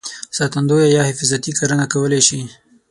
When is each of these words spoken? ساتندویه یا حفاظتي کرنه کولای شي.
ساتندویه 0.37 0.87
یا 0.95 1.03
حفاظتي 1.09 1.51
کرنه 1.57 1.85
کولای 1.93 2.21
شي. 2.27 2.39